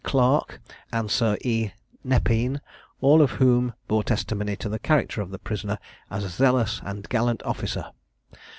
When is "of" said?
3.21-3.33, 5.21-5.29